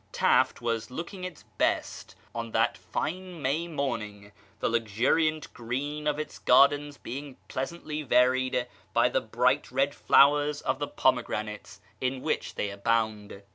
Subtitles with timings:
[0.11, 6.39] Taft was looking its best on that fine May morning, the luxuriant green of its
[6.39, 12.55] gardens being pleasantly varied by the bright red flowers of the pome granates in which
[12.55, 13.43] they abound.